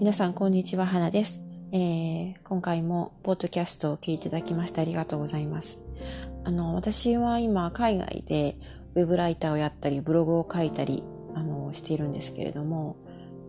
[0.00, 0.86] 皆さん、こんにちは。
[0.86, 1.40] 花です。
[1.70, 5.78] えー、今回もポッドキャストを聞いていただきましてありがとうございます。
[6.42, 8.56] あの、私は今、海外で
[8.96, 11.04] ウェブライターをやったり、ブログを書いたり、
[11.36, 12.96] あの、しているんですけれども、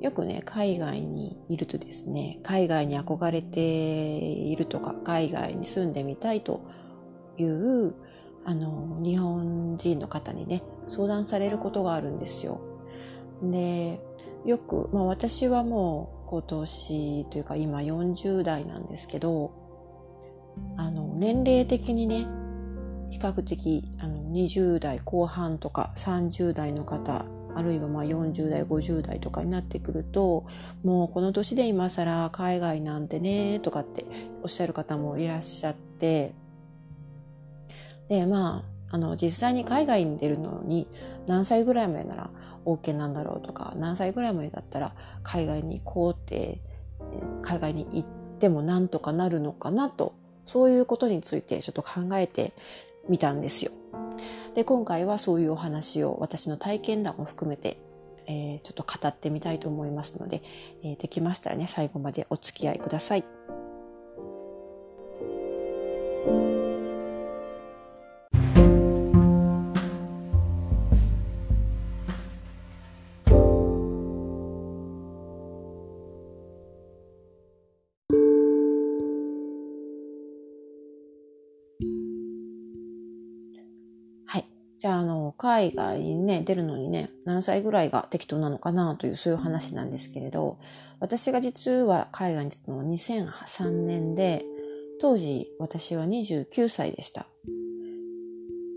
[0.01, 6.61] よくね、海外にいるとですね、海外に憧れているとか、海外に住んでみたいと
[7.39, 7.95] いう、
[8.45, 12.61] あの、日本人の方にね、相談されることがあるんですよ。
[13.41, 13.99] で、
[14.45, 19.51] よく、まあ私はもう今年というか今40代なんですけど、
[20.77, 22.27] あの、年齢的にね、
[23.11, 27.25] 比較的あの20代後半とか30代の方、
[27.55, 30.45] あるいはまあ40代、50代とかになってくると、
[30.83, 34.05] もうこの年で今更海外なんてね、とかって
[34.43, 36.33] おっしゃる方もいらっしゃって、
[38.09, 40.87] で、まあ、あの、実際に海外に出るのに
[41.27, 42.29] 何歳ぐらいまでなら
[42.65, 46.61] OK なんだろうとか何歳ぐらいまでだったら海外に行こうって
[47.41, 48.05] 海外に行っ
[48.39, 50.15] てもなんとかなるのかなと
[50.45, 52.53] そういうことについてちょっと考えて
[53.09, 53.71] みたんですよ。
[54.55, 57.77] で今回はそういうお話を私の体験談も含めて、
[58.27, 60.41] えー、ちょっと語ってみたいと思いますので、
[60.83, 63.34] えー、できましたらね最後までお付き合いください。
[84.85, 90.59] じゃあ、あの、海外にね、出るのにね、何歳ぐらいが適当なのかなという、そういう話なんですけれど、
[90.99, 94.45] 私が実は海外に出たのは2003年で、
[95.01, 97.25] 当時私は29歳でした。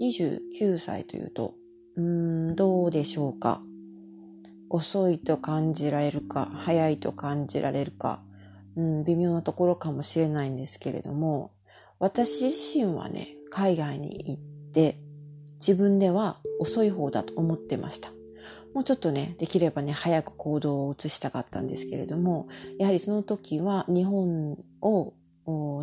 [0.00, 1.52] 29歳というと、
[1.98, 3.60] うん、どうでしょうか。
[4.70, 8.22] 遅いと感じられるか、早いと感じられるか、
[8.76, 11.52] うん、微妙なところかもしれないんですけれども、
[11.98, 15.02] 私自身はね、海外に行って、
[15.58, 18.10] 自分では遅い方だと思ってました。
[18.74, 22.48] もうちょっとね、できればね、早く行動を移したかったんですけれども、
[22.78, 25.14] やはりその時は日本を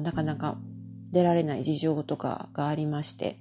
[0.02, 0.58] なかなか
[1.12, 3.40] 出られない事情とかがありまして、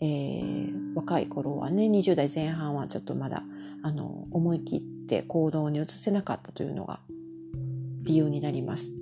[0.00, 3.42] えー、若い頃はね、20代前半はちょっとまだ、
[3.82, 7.00] あの、思い切って行動に移せなかったというのが
[8.02, 8.92] 理由になります。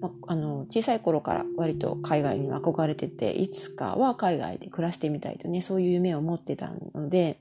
[0.00, 7.38] まあ、あの小さい頃から割と海外に憧れてていつかは海外で暮らしてみたいとねそういう夢を持ってたので、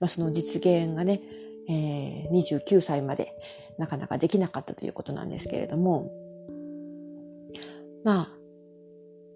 [0.00, 1.20] まあ、その実現がね、
[1.68, 3.34] えー、29歳まで
[3.78, 6.10] なかなかできなかったということなんですけれども
[8.04, 8.40] まあ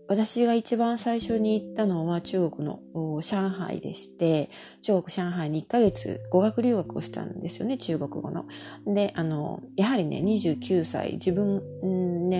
[0.07, 2.81] 私が一番最初に行ったのは中国の
[3.23, 4.51] 上海でして、
[4.83, 8.45] 中国上海に1ヶ月語学留学をしたんですよね、中国語の。
[8.87, 11.63] で、あの、やはりね、29歳、自分、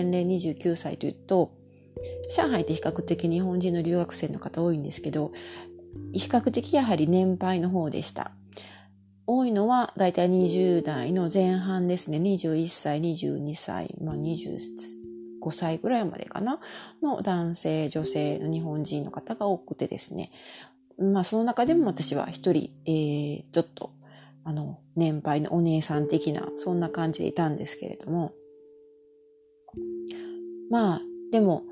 [0.03, 1.53] 年齢29歳というと、
[2.35, 5.31] 上海って比較的日本人の留学生の方多いんですけど、
[6.11, 8.31] 比較的やはり年配の方でした。
[9.27, 12.17] 多いのはだいたい20代の前半ですね。
[12.17, 16.59] 21歳、22歳、まあ25歳ぐらいまでかな
[17.01, 20.31] の男性、女性の日本人の方が多くてですね。
[20.99, 23.91] まあその中でも私は一人、えー、ちょっと、
[24.43, 28.33] あの、年配のお姉さん的な、そんな感じでいたんですけれども。
[30.69, 31.63] まあ、でも、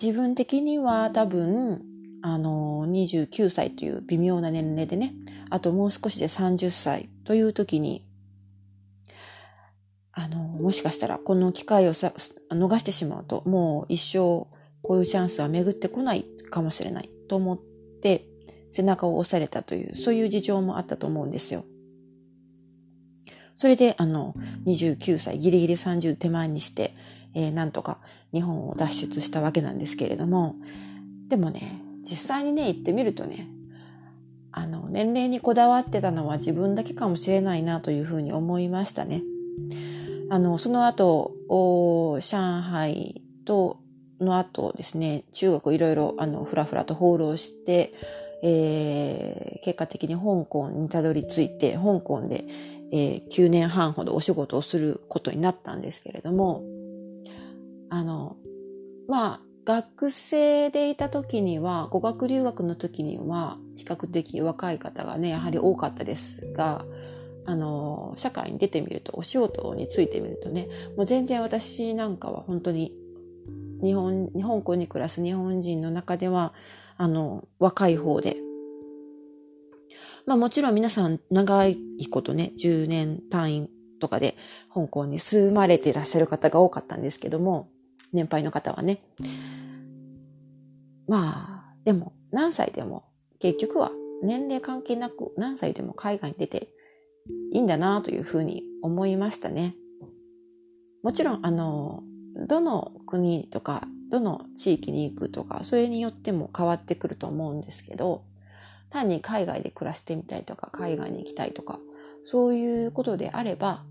[0.00, 1.82] 自分的には多分、
[2.22, 5.14] あの、29歳という微妙な年齢でね、
[5.50, 8.04] あともう少しで30歳という時に、
[10.12, 12.12] あの、もしかしたらこの機会をさ
[12.50, 14.18] 逃してしまうと、もう一生
[14.82, 17.58] こういうチャンスは巡ってこないかもしれないと思っ
[18.02, 18.26] て
[18.68, 21.64] 背中を押されたという、そういう事情もあったと思うんですよ。
[23.54, 24.34] それで、あの、
[24.66, 26.94] 29歳、ギリギリ30手前にして、
[27.34, 27.98] えー、なんとか
[28.32, 30.56] 日本を脱出したわけなんですけれども、
[31.28, 33.48] でもね、実際にね、行ってみるとね、
[34.52, 39.22] あの、年齢にこだわってたのは自分だけかもしれないなというふうに思いましたね。
[40.30, 42.20] あの、その後、上
[42.62, 43.78] 海と、
[44.20, 47.92] の後ですね、中国いろいろ、あの、ふらふらと放浪して、
[48.42, 52.44] えー、結果的に香港にたどり着いて、香港で、
[52.90, 56.62] えー、9年半ほどお仕事をすることになったんですけれども、
[57.90, 58.36] あの、
[59.08, 66.84] まあ、学生でいた時には、語学留学の時には、比較的若い方がね、やはり多かったですが、
[67.44, 72.94] あの、社会に出てみると、お仕事についてみるとね、もう全然私なんかは本当に
[73.82, 76.52] 日本、香港に暮らす日本人の中では、
[76.96, 78.36] あの、若い方で、
[80.26, 81.78] まあもちろん皆さん長い
[82.10, 84.36] ことね、10年単位とかで
[84.72, 87.70] 香港に住まれていらっしゃる方が多かったんですけども、
[88.12, 89.00] 年配の方はね。
[91.06, 93.04] まあ、でも何歳でも
[93.38, 93.90] 結局は
[94.22, 96.68] 年齢関係なく何歳でも海外に出て
[97.52, 99.74] いいんだなというふうに思いましたね。
[101.02, 102.02] もちろん、あの、
[102.46, 108.24] どの国とか、どの地域に行くとか、それによっても変わってくると思うんですけど、
[108.90, 111.78] 単に海外で暮らしてみたいとか、海外に行きたいとか、
[112.24, 113.84] そういうことであれば、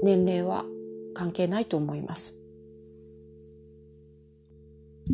[0.00, 0.64] 年齢は
[1.14, 2.34] 関係ないと思います。
[5.06, 5.10] は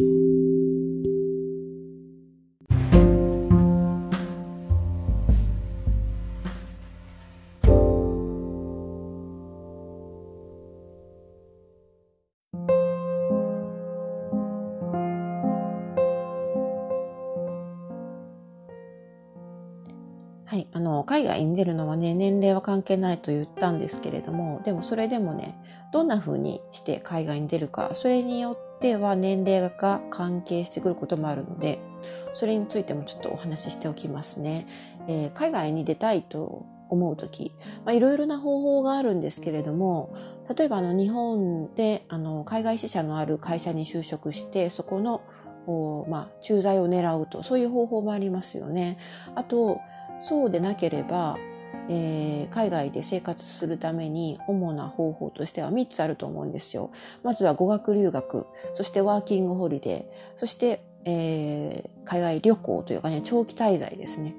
[20.56, 25.58] い、あの海外に出るのはね年齢は関係ないと言ったんですけれどもでもそれでもね
[25.92, 31.80] どんな風にして海外に出るかそれによっては年齢が関係してくることもあるので
[32.32, 34.66] それについてもちょっとお話ししておきますね。
[35.06, 37.54] えー、海外に出たいと思う時、
[37.84, 40.14] まあ、いろいろな方法があるんですけれども
[40.54, 45.22] 例えばあの日本であの海外支社のある会社に就職してそこの
[46.08, 48.98] まあ、駐在を狙うとそういう方法もありますよね。
[49.36, 49.80] あと
[50.20, 51.38] そうでなければ、
[51.92, 56.92] えー、海外で生活するために主な方法としては3つあると思うんですよ。
[57.24, 64.36] まずは語学留学、そしてワーキングホリデー、そして、えー、海外旅行というかね、長期滞在ですね。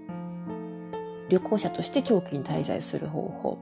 [1.28, 3.58] 旅行者として長期に滞在する方法。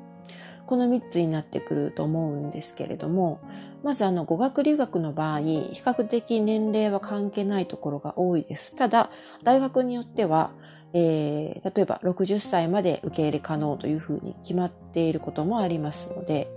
[0.67, 3.41] この3つになってくると思うんですけれども、
[3.81, 8.75] まずあの語学留学の場合、比較的年齢は関係ないところが多いです。
[8.75, 9.09] ただ、
[9.41, 10.51] 大学によっては、
[10.93, 16.49] えー、例えば60歳まで受け入れ可能というふうに決まっていることもありますので、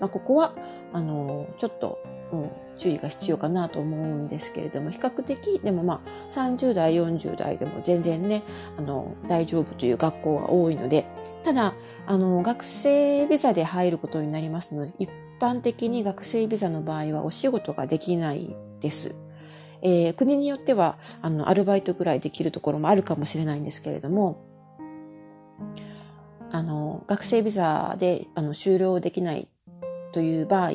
[0.00, 0.54] まあ、ここは
[0.92, 1.98] あのちょっと、
[2.32, 8.42] うん、注意が必要かなと思うんですけれども比較的でもまあ30代40代でも全然ね
[8.78, 11.06] あの大丈夫という学校は多いので
[11.42, 11.74] ただ
[12.06, 19.14] あの学生ビザで入ることになりますので一般的に学生ビザの場合はお仕事ができないです。
[19.82, 24.44] えー、国によってはあのアルバイトぐらいできるところもあるかもしれないんですけれども
[26.52, 29.48] あの学生ビザであの終了できない
[30.12, 30.72] という場合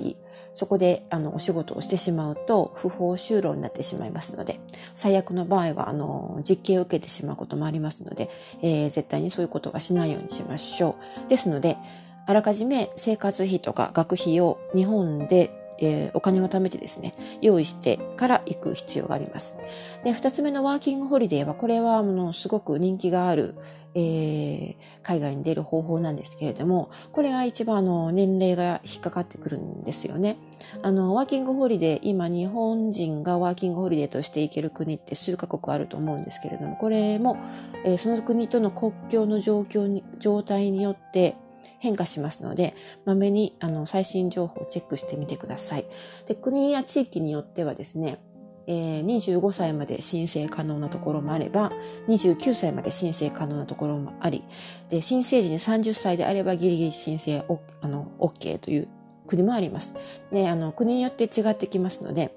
[0.54, 4.62] そこであのお仕事をしてしまうと不法就労になってしまいますので
[4.94, 8.30] 最悪の場合はあの実刑を受けてしまうこともありますので、
[8.62, 10.96] えー、絶対にそういうことはしないようにしましょ
[11.28, 11.30] う。
[11.30, 11.78] ですので
[12.26, 19.56] あらかじめ生活費とか学費を日本でえー、お金を貯めてですね、用意してから行く必要があります。
[20.04, 23.56] で、二つ目のワーキングホリデーは、これは、あの、すごく人気がある、
[23.98, 30.38] えー、海外に出る方法なんですけれども、これが一番あの、年齢が引っかかってくるんですよね。
[30.82, 37.38] あの、ワーキングホリデー、今日本人がワーキングホリデーとして行ける国って数カ国あると思うんですけれども、これも、
[37.86, 41.36] えー、その国との国境の状況に、状態によって、
[41.80, 42.76] 変化しますので、
[43.06, 45.86] まめにあの最新情報をチェックしてみてください。
[46.28, 48.20] で国や地域によってはですね、
[48.68, 51.72] えー、25歳まで申請可能なところもあれば、
[52.08, 54.44] 29歳まで申請可能なところもあり、
[54.90, 58.88] で新成人30歳であればギリギリ申請おあの OK という
[59.28, 59.94] 国もあります。
[60.32, 62.36] であの国によって違ってきますので、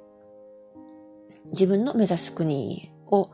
[1.50, 3.30] 自分の目指す国を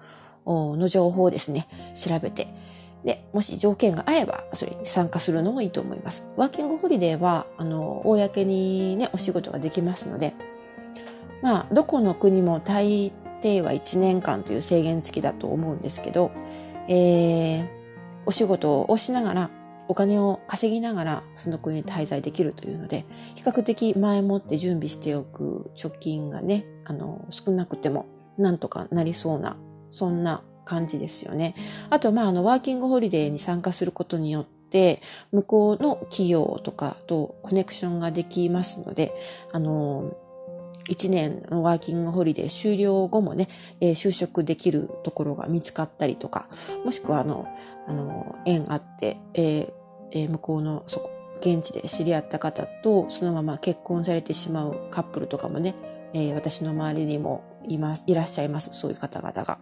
[0.47, 2.49] の情報をですね、調べて、
[3.05, 6.27] で、もし条件が合えば、それに参加するのもいいと思います。
[6.37, 10.35] ワーキングホリデーは、あの、公にね、お仕事ができますので、
[11.43, 16.33] まあ、どこの国も大抵は1年間という制限付きだと思うんですけど、
[16.89, 17.69] えー、
[18.25, 19.51] お仕事をしながら、
[19.87, 28.07] お金を稼ぎながらその国に滞在できるというので、比較的前もって準備しておく貯金がね、あの、少なくても
[28.39, 29.59] なんとかなりそうな、
[29.91, 31.55] そんな感じですよね。
[31.91, 35.01] あと、まあ、あの、ワーキングホリデーに参加することによって、
[35.33, 39.15] 向こうの企業とかとコネクションができますので、
[39.53, 40.17] あの、
[40.89, 43.49] 1年のワーキングホリデー終了後もね、
[43.81, 46.49] えー、就職できるところが見つかったりとか、
[46.85, 47.47] もしくはあの、
[47.87, 49.73] あの、縁あって、えー
[50.13, 55.75] えー、向こうのそこ、現地で知り合った方とそのまま結婚されてしまうカップルとかもね、
[56.15, 59.59] えー、私の周りにもいます、いらっしゃいます、そういう方々が。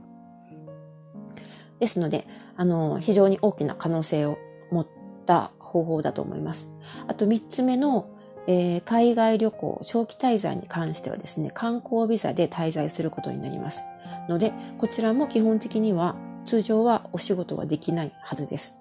[1.82, 4.38] ですので、あの、非常に大きな可能性を
[4.70, 4.86] 持っ
[5.26, 6.70] た方法だと思います。
[7.08, 8.08] あと3つ目の、
[8.46, 13.82] えー、海外旅行、長期滞在に関してはですね、観光ビザで滞在することになります。
[14.28, 18.78] ので、こちらも基本的には通常はお仕事はできないはずです。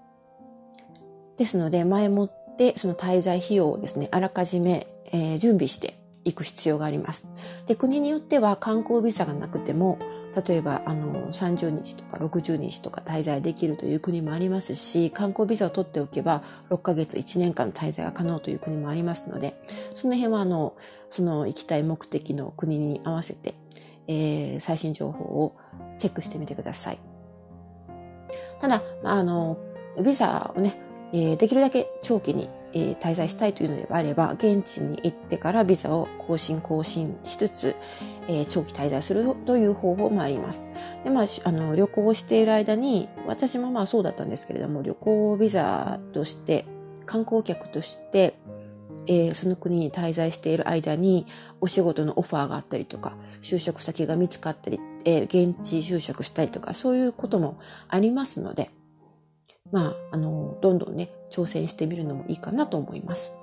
[1.37, 2.31] ですので、前もっ
[2.61, 7.27] で、その滞在費用をですね、あらかじめ、えー、準備していく必要があります。
[7.65, 9.97] で、国によっては観光ビザがなくても、
[10.35, 19.61] 例えば、あの、30日とか60日とか滞在できるという国もありますし、観光ビザを取っておけば、6ヶ月、1年間滞在が可能という国もありますので、
[19.93, 20.75] その辺は、あの、
[21.09, 23.55] その行きたい目的の国に合わせて、
[24.07, 25.57] えー、最新情報を
[25.97, 26.99] チェックしてみてください。
[28.59, 29.57] ただ、あの、
[30.01, 30.77] ビザをね、
[31.11, 37.75] えー、できるだけ長期にえー、滞在したいというのであれば、現地に行ってからビザを更新更新しつつ、
[38.27, 40.63] えー、長期滞在するという方法もあります。
[41.03, 46.65] で、まあ、あの、旅行をしている間に、私もまあそうだったんですけれども、旅行ビザとして、
[47.05, 48.35] 観光客として、
[49.07, 51.25] えー、その国に滞在している間に、
[51.59, 58.69] お仕事のオファーがあったりとか、就職先が見つかったり、えー、現地就職したりとか、そういうこともありますので、
[59.71, 63.33] まあ、あの、どんどんね、挑戦してみるのもいいかなと思います。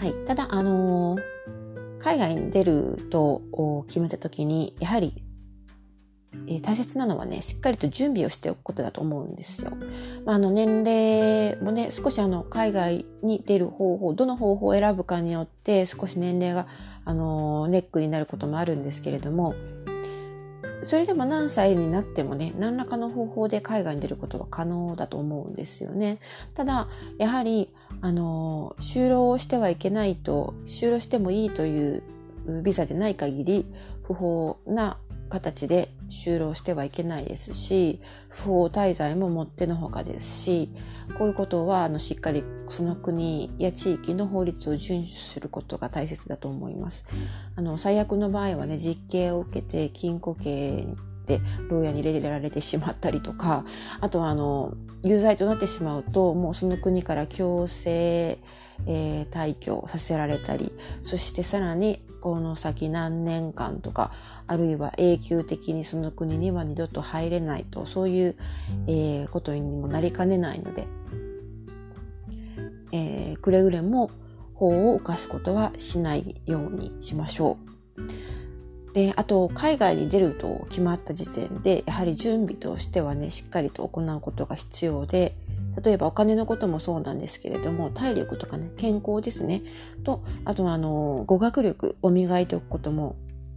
[0.00, 0.14] はい。
[0.24, 3.42] ただ、あのー、海外に出ると
[3.86, 5.22] 決めた時に、やはり、
[6.46, 9.72] えー、大切なのはね、しっかりと準備をしておくことだと思うんですよ。
[10.24, 16.66] まあ、あの、年齢もね、少しあの、海外に出る方法、どの方法を選ぶかによって、少し年齢が、
[17.04, 19.54] あのー、ネックになることもあるんですけれども、
[20.82, 26.18] それでも何歳になってもね、何らかの方法で海外に出ることは可能だと思うんですよね。
[26.54, 27.70] ただ、やはり、
[28.00, 32.02] あの、就労してはいけないと、就労してもいいという
[32.62, 33.66] ビザでない限り、
[34.02, 40.70] 不法な形で就労してはいけないですし、不法滞在ももってのほかですし、
[41.10, 47.06] こういうことはあのしっかりその国や地域の法律を遵守することが大切だと思います。
[47.56, 50.86] あの最悪の場合はね実刑を受けて禁錮刑
[51.26, 53.64] で牢屋に入れられてしまったりとか
[54.00, 58.38] あとはあの有罪となってしまうともうその国から強制
[58.86, 64.12] えー、退去させられたりそしてさらにこの先何年間とか
[64.46, 68.36] あるいは永久的にその国には二度と入れないとそういう、
[68.86, 70.86] えー、ことにもなりかねないので
[72.92, 74.10] えー、くれぐれも
[74.54, 77.56] 法を犯すことはしないようにしましょ
[77.96, 78.92] う。
[78.92, 85.36] で、あと、海外に出ると決まった時点で、やはり準備としてはね、しっかりと行うことが必要で、
[85.82, 89.62] 例えばお金のこともそうなんですけれども、体力とかね、健康ですね。
[90.02, 93.14] と、あとはあの、語学力を磨いておくことも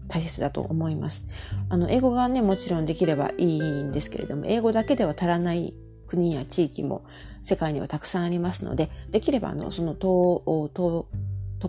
[0.08, 1.26] 大切だと思います。
[1.70, 5.74] あの、英語がね、もちろんできればいいんですけれども、英語だけでは足らない
[6.06, 7.04] 国や地域も
[7.44, 11.08] 世界にはたくさんありますので、できればあの、その渡、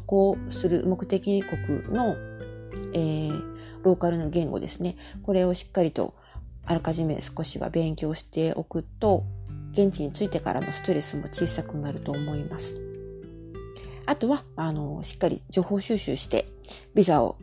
[0.07, 2.16] 航する目的国の、
[2.95, 4.97] えー、ローカルの言語ですね。
[5.23, 6.14] これをしっかりと
[6.66, 9.25] あらかじめ少しは勉強しておくと、
[9.73, 12.81] 現地に着いてからのストレスも小さくなると思います。
[14.07, 16.47] あとは、あの、しっかり情報収集して、
[16.95, 17.37] ビザを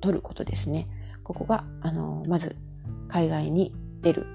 [0.00, 0.88] 取ることですね。
[1.24, 2.56] ここが、あの、まず、
[3.08, 4.26] 海外に出る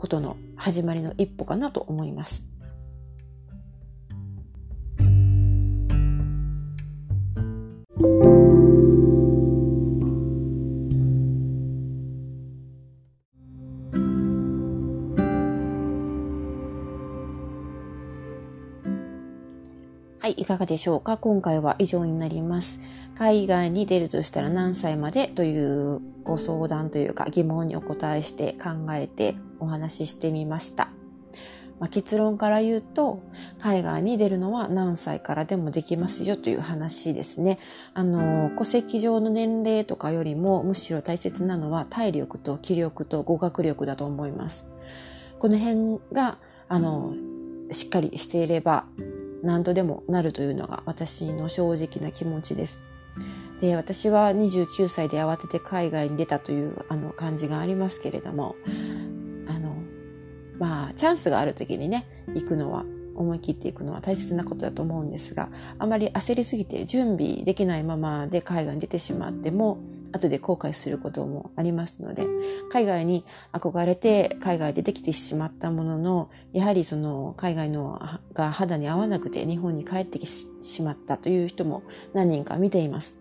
[0.00, 2.42] ことの始まりの一歩かなと思います。
[20.18, 21.18] はい、いかがでしょうか？
[21.18, 22.80] 今回は以上になります。
[23.18, 30.90] 海外に出るとしたら何歳までというご相談というか疑問にお答えして考えてお話ししてみました。
[31.78, 33.22] まあ、結論から言うと、
[33.58, 37.58] 海外に出るのは何歳からでもできますよという話ですね。
[37.94, 44.68] あの、戸籍上の年齢とかよりもむしろ大切なのは体力と気力と語学力だと思います。
[45.38, 46.38] この辺が、
[46.68, 47.14] あの、
[47.72, 48.84] しっかりしていれば
[49.42, 52.82] 何とでもなるというのが私の正直な気持ちです。
[53.60, 58.56] で私は29歳で慌てて海外に出たというあの感じがありますけれども
[60.60, 62.84] まあチャンスがある時にね行くのは
[63.16, 65.48] 思い切っていくのは大切なことだと思うんですが
[65.78, 69.78] あまり焦りすぎて準備できないままで海外に出てしまっても
[70.12, 72.26] 後で後悔することもありますので
[72.72, 78.00] 海外に憧れて海外でできてしまったもののやはりその海外の
[78.32, 83.20] が肌に合わなくて日本に帰ってきてしまったという人も何人か見ています。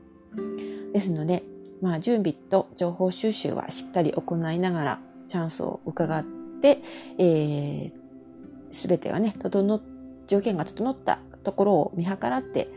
[0.94, 1.44] ですので、
[1.82, 6.39] まあ、準備と情報収集はしっかり行いながら、チャンスを伺って、
[7.18, 7.92] えー、
[8.72, 9.82] 全てがね、整っ、
[10.28, 12.68] 条件が整ったところを見計らって、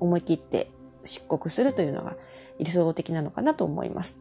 [0.00, 0.70] 思い切って
[1.04, 2.16] 出国するというのが
[2.58, 4.16] 理想的なのかなと思います。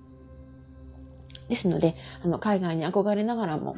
[1.50, 3.75] ですので、あの、海外に憧れながらも、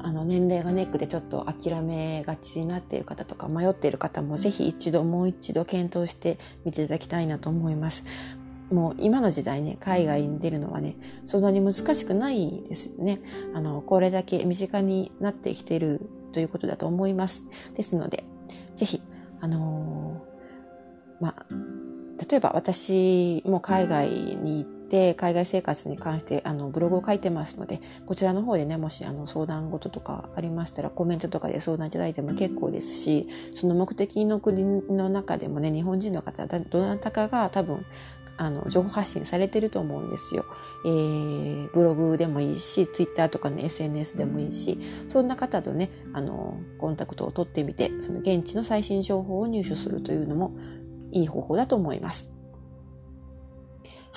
[0.00, 8.04] あの、年齢がネックでちょっと諦めがちになっている方とか迷っている方もぜひ一度もう一度検討してみていただきたいなと思います。
[8.70, 13.20] もう今の時代ね、海外に出るのはね、そんなに難しくないですよね。
[13.54, 17.42] あの、これだけ身近になってきてるということだと思います。
[17.74, 18.24] ですので、
[18.76, 19.02] ぜひ、
[19.40, 21.46] あのー、まあ、
[22.28, 37.84] 例えば私も海外に行って、海外生活に関してあのブログを書いてますので、こちらの方でね、もしあの相談事とかありましたらコメントとかで相談いただいても結構ですし、その目的の国の中でもね、日本人の方、どなたかが多分
[38.38, 40.46] あの、情報発信されてると思うんですよ。
[40.86, 44.78] えー、ブログでもいいし、ツイッターとかの SNS でもいいし、
[45.08, 50.56] そんな方とね、あの、コンタクトを取ってみて、その現地の最新情報を入手するというのも
[51.12, 52.32] いい方法だと思います。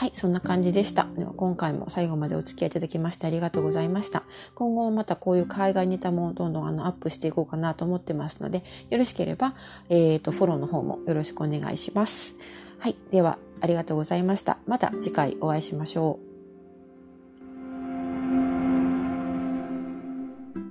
[0.01, 1.07] はい、そんな感じでした。
[1.15, 4.23] では今回も最後までお付き合いいただきましてありがとうございました。
[4.55, 9.53] 今後もまたこういう海外ネタもどんどんあのアップしていこうかなと思ってますので、よろしければ、
[9.89, 12.33] えっ、ー、と、フォローの方もよろしくお願いします。
[12.79, 14.57] はい、ではありがとうございました。
[14.67, 16.30] また次回お会いしましょう。